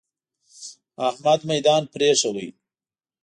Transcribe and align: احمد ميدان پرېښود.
احمد 1.09 1.39
ميدان 1.49 1.83
پرېښود. 1.93 2.53